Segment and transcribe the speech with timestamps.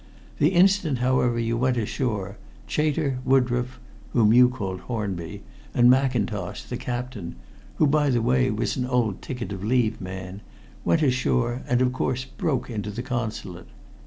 [0.39, 3.79] The instant, however, you went ashore, Chater, Woodroffe
[4.13, 5.43] whom you called Hornby
[5.75, 7.35] and Mackintosh, the captain
[7.75, 10.41] who, by the way, was an old ticket of leave man
[10.83, 13.67] went ashore, and, of course, broke into the Consulate.